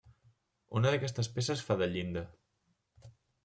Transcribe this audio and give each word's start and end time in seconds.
Una 0.79 0.93
d'aquestes 0.95 1.31
peces 1.37 1.63
fa 1.69 1.79
de 1.85 1.91
llinda. 1.95 2.27